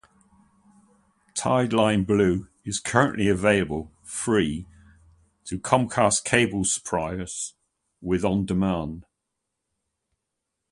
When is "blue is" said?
2.05-2.79